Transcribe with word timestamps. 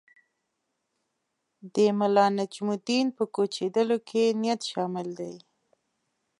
د 1.75 1.77
ملانجم 1.99 2.67
الدین 2.75 3.05
په 3.17 3.23
کوچېدلو 3.35 3.97
کې 4.09 4.23
نیت 4.41 4.61
شامل 4.71 5.07
دی. 5.19 5.35